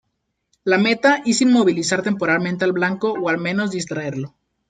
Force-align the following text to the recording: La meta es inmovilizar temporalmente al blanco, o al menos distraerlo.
La 0.63 0.79
meta 0.79 1.21
es 1.27 1.41
inmovilizar 1.41 2.01
temporalmente 2.01 2.65
al 2.65 2.71
blanco, 2.71 3.11
o 3.13 3.29
al 3.29 3.37
menos 3.37 3.69
distraerlo. 3.69 4.33